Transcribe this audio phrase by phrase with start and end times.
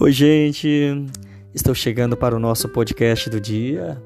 [0.00, 0.68] Oi, gente.
[1.52, 4.00] Estou chegando para o nosso podcast do dia.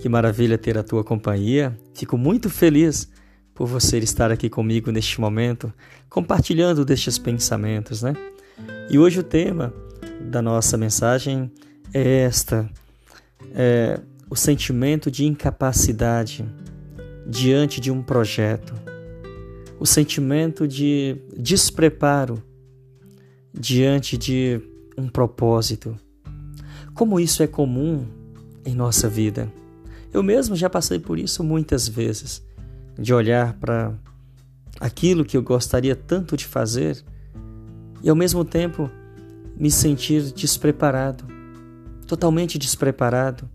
[0.00, 1.78] Que maravilha ter a tua companhia.
[1.94, 3.08] Fico muito feliz
[3.54, 5.72] por você estar aqui comigo neste momento,
[6.10, 8.14] compartilhando destes pensamentos, né?
[8.90, 9.72] E hoje o tema
[10.20, 11.48] da nossa mensagem
[11.94, 12.68] é esta:
[13.54, 16.44] é o sentimento de incapacidade
[17.24, 18.74] diante de um projeto,
[19.78, 22.42] o sentimento de despreparo
[23.54, 24.60] diante de
[24.96, 25.96] um propósito.
[26.94, 28.06] Como isso é comum
[28.64, 29.52] em nossa vida.
[30.12, 32.42] Eu mesmo já passei por isso muitas vezes,
[32.98, 33.94] de olhar para
[34.80, 37.02] aquilo que eu gostaria tanto de fazer
[38.02, 38.90] e ao mesmo tempo
[39.58, 41.24] me sentir despreparado,
[42.06, 43.48] totalmente despreparado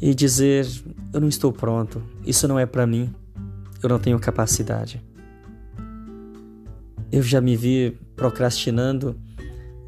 [0.00, 0.66] e dizer:
[1.12, 3.12] eu não estou pronto, isso não é para mim,
[3.82, 5.02] eu não tenho capacidade.
[7.10, 9.16] Eu já me vi procrastinando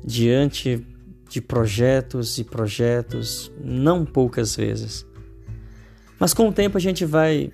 [0.05, 0.85] diante
[1.29, 5.07] de projetos e projetos, não poucas vezes.
[6.19, 7.53] Mas com o tempo a gente vai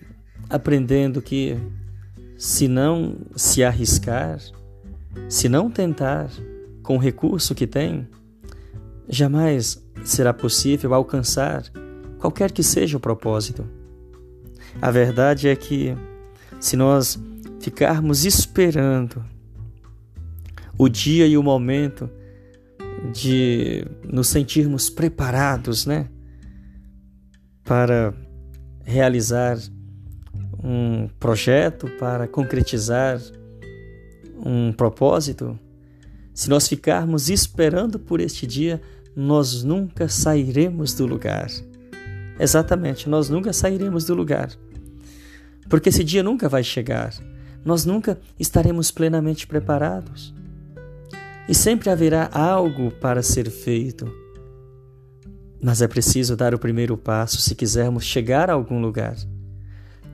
[0.49, 1.57] aprendendo que
[2.39, 4.39] se não se arriscar,
[5.29, 6.31] se não tentar
[6.83, 8.07] com o recurso que tem,
[9.09, 11.65] jamais será possível alcançar
[12.19, 13.69] qualquer que seja o propósito.
[14.81, 15.97] A verdade é que
[16.61, 17.19] se nós
[17.61, 19.25] ficarmos esperando
[20.77, 22.11] o dia e o momento
[23.15, 26.09] de nos sentirmos preparados, né,
[27.63, 28.13] para
[28.85, 29.57] realizar
[30.63, 33.21] um projeto, para concretizar
[34.45, 35.59] um propósito,
[36.35, 38.83] se nós ficarmos esperando por este dia,
[39.15, 41.49] nós nunca sairemos do lugar.
[42.39, 44.51] Exatamente, nós nunca sairemos do lugar.
[45.69, 47.15] Porque esse dia nunca vai chegar.
[47.65, 50.35] Nós nunca estaremos plenamente preparados.
[51.49, 54.11] E sempre haverá algo para ser feito.
[55.63, 59.17] Mas é preciso dar o primeiro passo se quisermos chegar a algum lugar.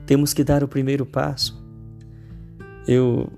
[0.05, 1.61] Temos que dar o primeiro passo.
[2.87, 3.31] Eu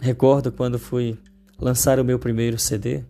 [0.00, 1.18] recordo quando fui
[1.58, 3.02] lançar o meu primeiro CD.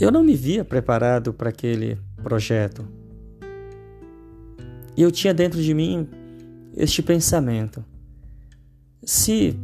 [0.00, 2.86] Eu não me via preparado para aquele projeto.
[4.96, 6.08] E eu tinha dentro de mim
[6.76, 7.84] este pensamento:
[9.04, 9.56] se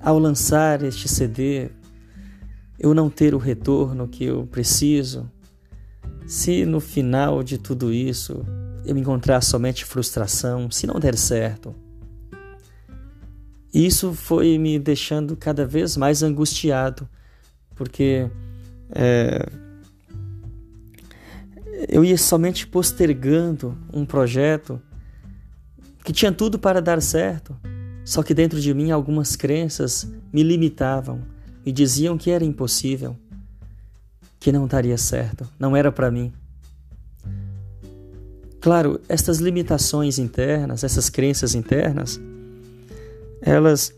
[0.00, 1.70] ao lançar este CD
[2.82, 5.30] eu não ter o retorno que eu preciso,
[6.26, 8.44] se no final de tudo isso
[8.84, 11.72] eu encontrar somente frustração, se não der certo,
[13.72, 17.08] isso foi me deixando cada vez mais angustiado,
[17.76, 18.28] porque
[18.90, 19.46] é,
[21.88, 24.82] eu ia somente postergando um projeto
[26.04, 27.56] que tinha tudo para dar certo,
[28.04, 31.22] só que dentro de mim algumas crenças me limitavam,
[31.64, 33.16] e diziam que era impossível,
[34.40, 36.32] que não daria certo, não era para mim.
[38.60, 42.20] Claro, estas limitações internas, essas crenças internas,
[43.40, 43.92] elas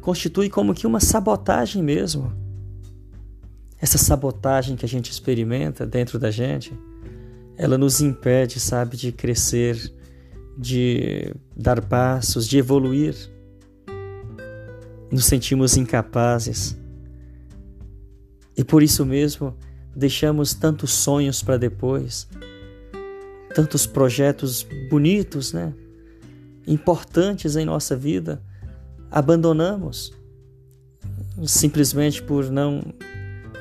[0.00, 2.32] constituem como que uma sabotagem mesmo.
[3.80, 6.72] Essa sabotagem que a gente experimenta dentro da gente,
[7.56, 9.92] ela nos impede, sabe, de crescer,
[10.58, 13.14] de dar passos, de evoluir.
[15.10, 16.76] Nos sentimos incapazes.
[18.56, 19.56] E por isso mesmo
[19.94, 22.28] deixamos tantos sonhos para depois,
[23.54, 25.72] tantos projetos bonitos, né?
[26.66, 28.42] Importantes em nossa vida,
[29.10, 30.12] abandonamos
[31.44, 32.82] simplesmente por não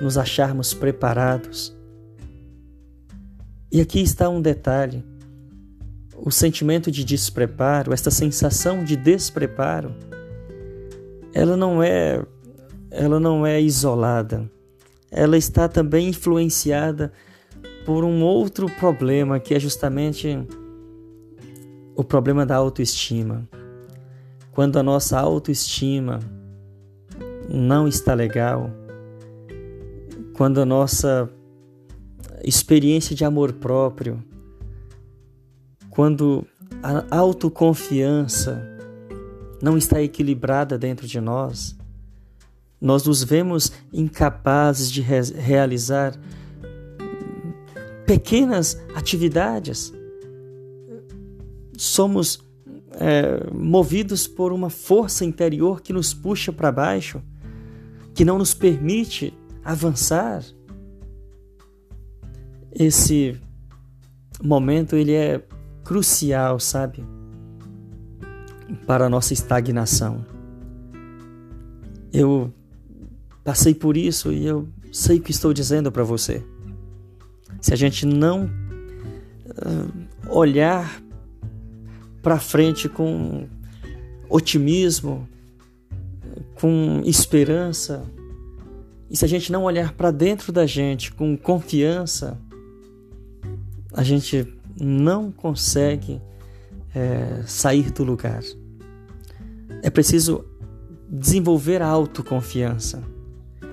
[0.01, 1.75] nos acharmos preparados.
[3.71, 5.03] E aqui está um detalhe:
[6.15, 9.95] o sentimento de despreparo, esta sensação de despreparo,
[11.33, 12.23] ela não é,
[12.91, 14.49] ela não é isolada
[15.11, 17.11] ela está também influenciada
[17.85, 20.39] por um outro problema que é justamente
[21.95, 23.47] o problema da autoestima.
[24.51, 26.19] Quando a nossa autoestima
[27.49, 28.71] não está legal,
[30.33, 31.29] quando a nossa
[32.43, 34.23] experiência de amor próprio,
[35.89, 36.45] quando
[36.81, 38.67] a autoconfiança
[39.61, 41.77] não está equilibrada dentro de nós,
[42.81, 46.19] nós nos vemos incapazes de re realizar
[48.07, 49.93] pequenas atividades.
[51.77, 52.43] Somos
[52.93, 57.21] é, movidos por uma força interior que nos puxa para baixo,
[58.15, 59.31] que não nos permite
[59.63, 60.43] avançar.
[62.73, 63.39] Esse
[64.43, 65.45] momento ele é
[65.83, 67.05] crucial, sabe,
[68.87, 70.25] para a nossa estagnação.
[72.11, 72.51] Eu
[73.43, 76.43] Passei por isso e eu sei o que estou dizendo para você.
[77.59, 81.01] Se a gente não uh, olhar
[82.21, 83.47] para frente com
[84.29, 85.27] otimismo,
[86.55, 88.03] com esperança,
[89.09, 92.39] e se a gente não olhar para dentro da gente com confiança,
[93.93, 94.47] a gente
[94.79, 96.21] não consegue
[96.95, 98.41] é, sair do lugar.
[99.83, 100.45] É preciso
[101.09, 103.03] desenvolver a autoconfiança,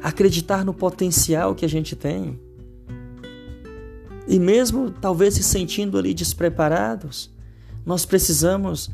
[0.02, 2.38] acreditar no potencial que a gente tem.
[4.26, 7.30] E mesmo talvez se sentindo ali despreparados,
[7.84, 8.90] nós precisamos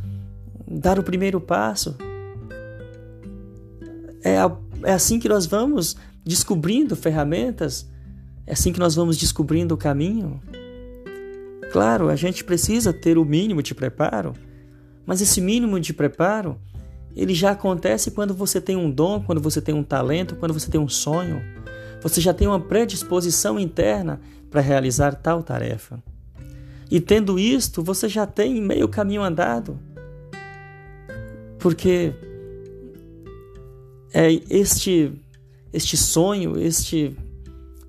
[0.67, 1.97] dar o primeiro passo.
[4.23, 4.37] É,
[4.89, 7.87] é assim que nós vamos descobrindo ferramentas,
[8.47, 10.41] é assim que nós vamos descobrindo o caminho.
[11.73, 14.33] Claro, a gente precisa ter o mínimo de preparo,
[15.05, 16.57] mas esse mínimo de preparo,
[17.17, 20.71] ele já acontece quando você tem um dom, quando você tem um talento, quando você
[20.71, 21.43] tem um sonho.
[22.03, 24.21] Você já tem uma predisposição interna
[24.51, 26.03] para realizar tal tarefa.
[26.91, 29.79] E tendo isto, você já tem meio caminho andado.
[31.59, 32.13] Porque
[34.13, 35.13] é este
[35.73, 37.17] este sonho, este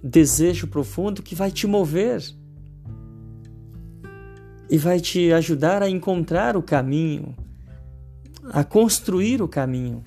[0.01, 2.19] desejo profundo que vai te mover
[4.67, 7.35] e vai te ajudar a encontrar o caminho,
[8.51, 10.03] a construir o caminho.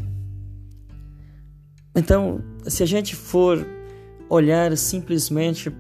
[1.94, 3.66] Então, se a gente for
[4.28, 5.72] olhar simplesmente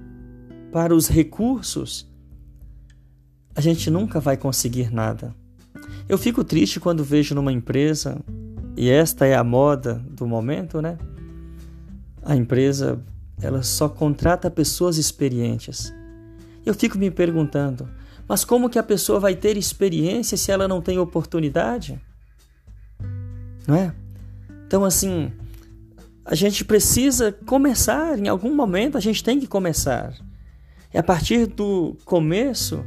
[0.72, 2.08] para os recursos,
[3.54, 5.34] a gente nunca vai conseguir nada.
[6.08, 8.18] Eu fico triste quando vejo numa empresa,
[8.76, 10.96] e esta é a moda do momento, né?
[12.22, 13.00] A empresa,
[13.40, 15.92] ela só contrata pessoas experientes.
[16.64, 17.88] Eu fico me perguntando,
[18.28, 22.00] mas como que a pessoa vai ter experiência se ela não tem oportunidade?
[23.68, 23.94] Não é?
[24.66, 25.30] Então, assim,
[26.24, 30.14] a gente precisa começar, em algum momento a gente tem que começar.
[30.90, 32.82] É a partir do começo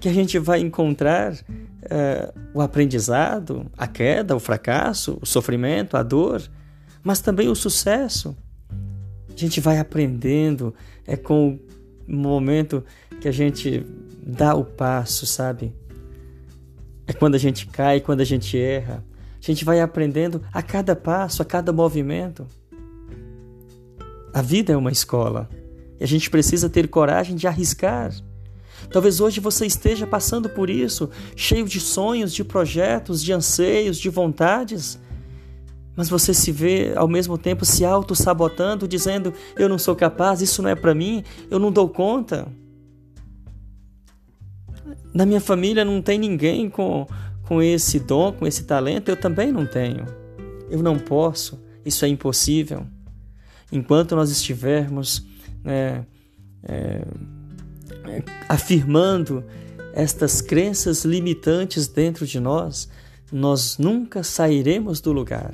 [0.00, 6.02] que a gente vai encontrar uh, o aprendizado, a queda, o fracasso, o sofrimento, a
[6.02, 6.42] dor,
[7.02, 8.36] mas também o sucesso.
[9.32, 10.74] A gente vai aprendendo
[11.06, 11.60] é com
[12.08, 12.84] o momento
[13.20, 13.86] que a gente
[14.20, 15.72] dá o passo, sabe?
[17.06, 19.04] É quando a gente cai, quando a gente erra.
[19.48, 22.46] A gente vai aprendendo a cada passo, a cada movimento.
[24.34, 25.48] A vida é uma escola
[25.98, 28.12] e a gente precisa ter coragem de arriscar.
[28.92, 34.10] Talvez hoje você esteja passando por isso, cheio de sonhos, de projetos, de anseios, de
[34.10, 34.98] vontades,
[35.96, 40.62] mas você se vê ao mesmo tempo se auto-sabotando, dizendo: Eu não sou capaz, isso
[40.62, 42.46] não é para mim, eu não dou conta.
[45.14, 47.06] Na minha família não tem ninguém com,
[47.48, 50.04] com esse dom, com esse talento, eu também não tenho.
[50.68, 52.86] Eu não posso, isso é impossível.
[53.72, 55.26] Enquanto nós estivermos
[55.64, 56.04] né,
[56.62, 57.06] é,
[58.04, 59.42] é, afirmando
[59.94, 62.86] estas crenças limitantes dentro de nós,
[63.32, 65.52] nós nunca sairemos do lugar.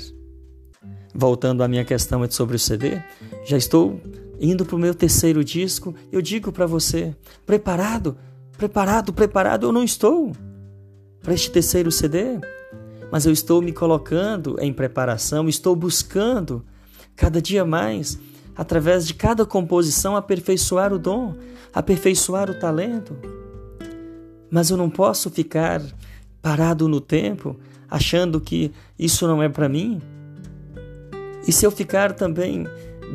[1.15, 3.01] Voltando à minha questão sobre o CD,
[3.47, 4.01] já estou
[4.41, 5.95] indo para o meu terceiro disco.
[6.11, 7.15] Eu digo para você:
[7.47, 8.19] preparado?
[8.59, 10.33] Preparado, preparado eu não estou
[11.25, 12.39] para este terceiro CD,
[13.11, 16.63] mas eu estou me colocando em preparação, estou buscando
[17.17, 18.19] cada dia mais,
[18.55, 21.35] através de cada composição, aperfeiçoar o dom,
[21.73, 23.17] aperfeiçoar o talento.
[24.51, 25.81] Mas eu não posso ficar
[26.43, 27.59] parado no tempo,
[27.91, 30.03] achando que isso não é para mim.
[31.49, 32.67] E se eu ficar também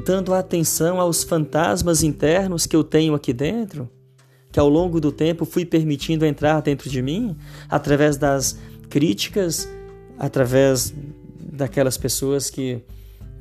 [0.03, 3.87] dando atenção aos fantasmas internos que eu tenho aqui dentro,
[4.51, 7.35] que ao longo do tempo fui permitindo entrar dentro de mim
[7.69, 8.57] através das
[8.89, 9.69] críticas,
[10.17, 10.93] através
[11.39, 12.81] daquelas pessoas que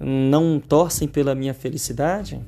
[0.00, 2.40] não torcem pela minha felicidade,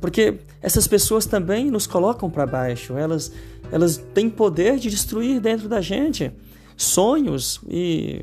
[0.00, 3.32] porque essas pessoas também nos colocam para baixo, elas,
[3.70, 6.32] elas têm poder de destruir dentro da gente
[6.76, 8.22] sonhos e,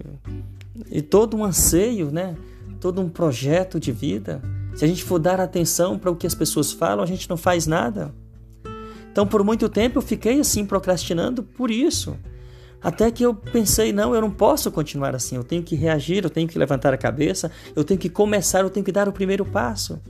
[0.91, 2.35] e todo um anseio, né?
[2.79, 4.41] todo um projeto de vida.
[4.75, 7.37] Se a gente for dar atenção para o que as pessoas falam, a gente não
[7.37, 8.13] faz nada.
[9.13, 12.17] Então, por muito tempo eu fiquei assim procrastinando por isso.
[12.81, 15.35] Até que eu pensei, não, eu não posso continuar assim.
[15.35, 18.71] Eu tenho que reagir, eu tenho que levantar a cabeça, eu tenho que começar, eu
[18.71, 20.01] tenho que dar o primeiro passo.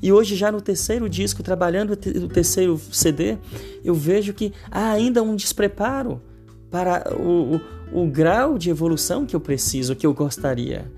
[0.00, 3.36] E hoje, já no terceiro disco, trabalhando o terceiro CD,
[3.84, 6.22] eu vejo que há ainda um despreparo
[6.70, 7.56] para o,
[7.92, 10.88] o, o grau de evolução que eu preciso, que eu gostaria.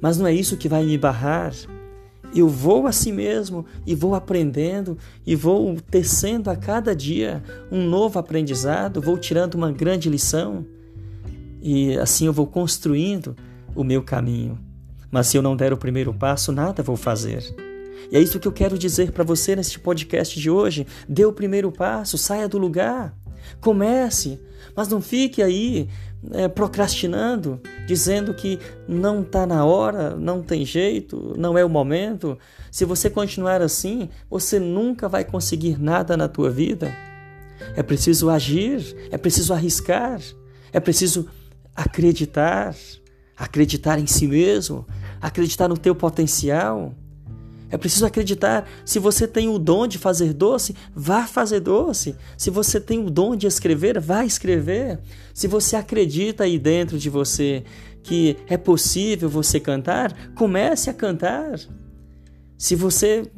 [0.00, 1.52] Mas não é isso que vai me barrar
[2.34, 7.88] eu vou a si mesmo e vou aprendendo e vou tecendo a cada dia um
[7.88, 10.66] novo aprendizado, vou tirando uma grande lição
[11.62, 13.34] e assim eu vou construindo
[13.74, 14.58] o meu caminho.
[15.10, 17.42] Mas se eu não der o primeiro passo, nada vou fazer.
[18.10, 20.86] E é isso que eu quero dizer para você neste podcast de hoje.
[21.08, 23.14] Dê o primeiro passo, saia do lugar,
[23.60, 24.38] comece,
[24.76, 25.88] mas não fique aí
[26.32, 28.58] é, procrastinando, dizendo que
[28.88, 32.38] não está na hora, não tem jeito, não é o momento.
[32.70, 36.92] Se você continuar assim, você nunca vai conseguir nada na tua vida.
[37.74, 40.20] É preciso agir, é preciso arriscar,
[40.72, 41.28] é preciso
[41.74, 42.74] acreditar,
[43.36, 44.86] acreditar em si mesmo,
[45.20, 46.94] acreditar no teu potencial.
[47.76, 48.66] É preciso acreditar.
[48.86, 52.16] Se você tem o dom de fazer doce, vá fazer doce.
[52.34, 54.98] Se você tem o dom de escrever, vá escrever.
[55.34, 57.64] Se você acredita aí dentro de você
[58.02, 61.60] que é possível você cantar, comece a cantar.
[62.56, 63.30] Se você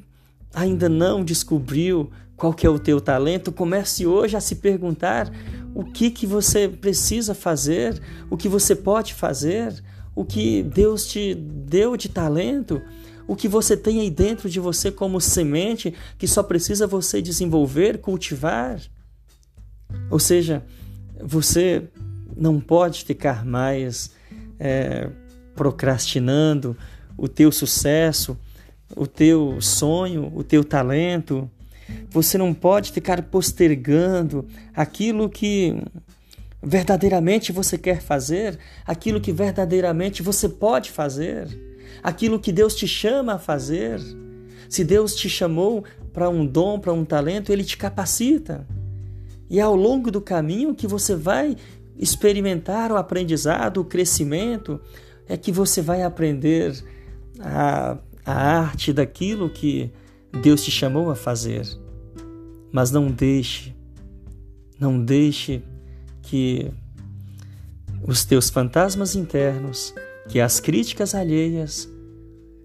[0.55, 5.33] ainda não descobriu qual que é o teu talento, comece hoje a se perguntar
[5.75, 9.83] o que que você precisa fazer, o que você pode fazer,
[10.15, 12.81] o que Deus te deu de talento
[13.29, 17.99] o que você tem aí dentro de você como semente que só precisa você desenvolver,
[17.99, 18.81] cultivar.
[20.11, 20.65] Ou seja,
[21.23, 21.85] você
[22.35, 24.13] não pode ficar mais
[24.59, 25.11] é,
[25.55, 26.75] procrastinando
[27.19, 28.37] o teu sucesso,
[28.97, 31.51] o teu sonho, o teu talento.
[32.11, 35.77] Você não pode ficar postergando aquilo que
[36.63, 41.68] verdadeiramente você quer fazer, aquilo que verdadeiramente você pode fazer
[42.03, 44.01] aquilo que Deus te chama a fazer.
[44.69, 48.67] Se Deus te chamou para um dom, para um talento, Ele te capacita.
[49.49, 51.57] E é ao longo do caminho que você vai
[51.97, 54.81] experimentar o aprendizado, o crescimento,
[55.27, 56.75] é que você vai aprender
[57.41, 59.91] a, a arte daquilo que
[60.43, 61.67] Deus te chamou a fazer.
[62.71, 63.75] Mas não deixe,
[64.79, 65.63] não deixe
[66.23, 66.71] que
[68.07, 69.95] os teus fantasmas internos
[70.29, 71.89] que as críticas alheias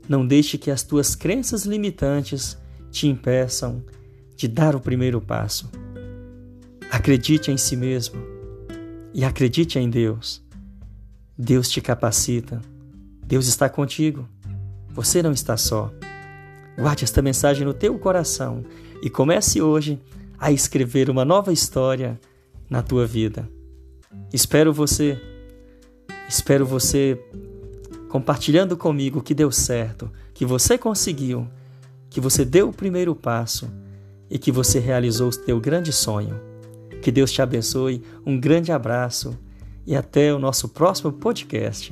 [0.07, 2.57] não deixe que as tuas crenças limitantes
[2.91, 3.83] te impeçam
[4.35, 5.69] de dar o primeiro passo.
[6.91, 8.21] Acredite em si mesmo
[9.13, 10.43] e acredite em Deus.
[11.37, 12.61] Deus te capacita.
[13.25, 14.27] Deus está contigo.
[14.89, 15.91] Você não está só.
[16.77, 18.63] Guarde esta mensagem no teu coração
[19.01, 19.99] e comece hoje
[20.37, 22.19] a escrever uma nova história
[22.69, 23.49] na tua vida.
[24.31, 25.19] Espero você.
[26.27, 27.19] Espero você
[28.13, 31.47] compartilhando comigo que deu certo, que você conseguiu,
[32.11, 33.67] que você deu o primeiro passo
[34.29, 36.39] e que você realizou o teu grande sonho.
[37.01, 39.35] Que Deus te abençoe, um grande abraço
[39.83, 41.91] e até o nosso próximo podcast.